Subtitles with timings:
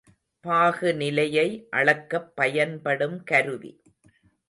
[0.45, 1.45] பாகுநிலையை
[1.69, 3.71] அளக்கப் பயன்படும் கருவி.